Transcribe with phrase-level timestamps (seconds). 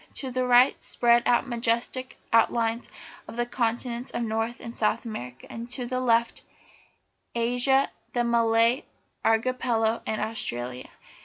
[0.15, 2.89] To the right spread out the majestic outlines
[3.27, 6.41] of the continents of North and South America, and to the left
[7.35, 8.85] Asia, the Malay
[9.23, 10.89] Archipelago, and Australia.